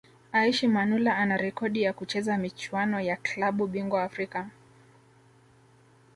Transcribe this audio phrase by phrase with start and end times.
[0.31, 4.49] Aishi Manula ana rekodi ya kucheza michuano ya klabu bingwa Afrika